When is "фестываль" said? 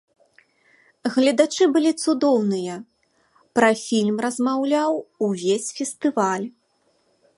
5.83-6.47